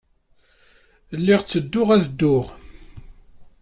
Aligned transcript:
Lliɣ 1.19 1.41
ttedduɣ 1.43 1.87
ad 1.91 2.03
dduɣ. 2.07 2.45